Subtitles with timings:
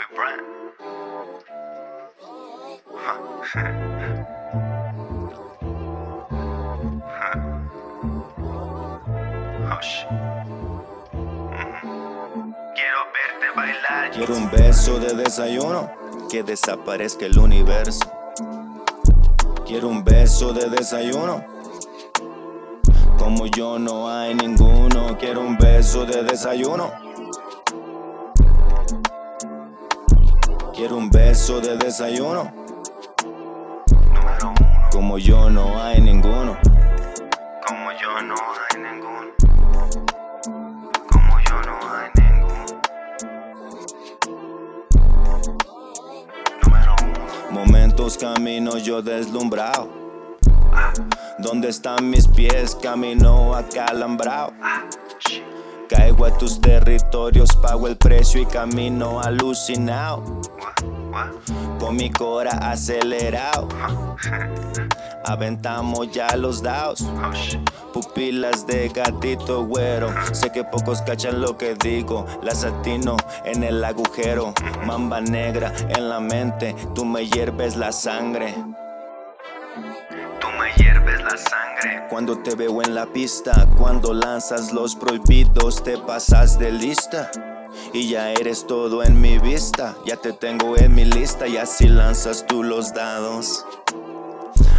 [9.72, 9.80] Oh.
[11.12, 12.54] Mhm.
[12.74, 14.10] Quiero verte bailar.
[14.10, 15.90] Quiero un beso de desayuno,
[16.30, 18.00] que desaparezca el universo.
[19.66, 21.44] Quiero un beso de desayuno.
[23.18, 27.09] Como yo no hay ninguno, quiero un beso de desayuno.
[30.80, 32.50] Quiero un beso de desayuno.
[33.92, 34.88] Número uno.
[34.90, 36.56] Como yo no hay ninguno.
[37.66, 39.30] Como yo no hay ninguno.
[41.06, 42.64] Como yo no hay ninguno.
[46.64, 47.50] Número uno.
[47.50, 49.86] Momentos camino yo deslumbrado.
[51.40, 52.74] ¿Dónde están mis pies?
[52.74, 54.54] Camino acalambrado.
[55.28, 55.49] Shit.
[56.22, 60.22] A tus territorios, pago el precio y camino alucinado.
[61.78, 63.66] Con mi cora acelerado.
[65.24, 67.04] Aventamos ya los dados.
[67.92, 70.12] Pupilas de gatito güero.
[70.32, 72.26] Sé que pocos cachan lo que digo.
[72.42, 74.52] Las atino en el agujero.
[74.84, 76.76] Mamba negra en la mente.
[76.94, 78.54] Tú me hierves la sangre.
[81.22, 82.06] La sangre.
[82.08, 87.30] Cuando te veo en la pista, cuando lanzas los prohibidos, te pasas de lista.
[87.92, 91.88] Y ya eres todo en mi vista, ya te tengo en mi lista y así
[91.88, 93.64] lanzas tú los dados.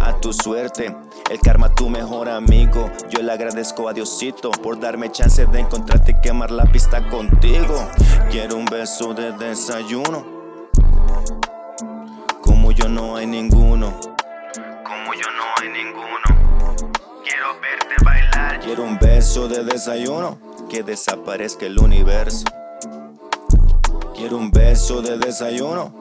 [0.00, 0.94] A tu suerte,
[1.30, 2.90] el karma tu mejor amigo.
[3.08, 7.88] Yo le agradezco a Diosito por darme chance de encontrarte y quemar la pista contigo.
[8.30, 10.26] Quiero un beso de desayuno.
[12.42, 13.98] Como yo no hay ninguno.
[14.84, 16.13] Como yo no hay ninguno.
[17.44, 18.60] Quiero verte bailar.
[18.60, 20.38] Quiero un beso de desayuno,
[20.70, 22.46] que desaparezca el universo.
[24.16, 25.92] Quiero un beso de desayuno,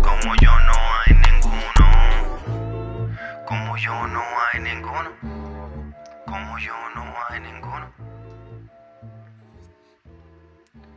[0.00, 1.86] Como yo no hay ninguno.
[3.44, 5.10] Como yo no hay ninguno.
[6.24, 7.92] Como yo no hay ninguno.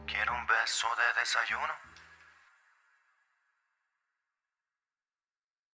[0.06, 1.74] Quiero un beso de desayuno.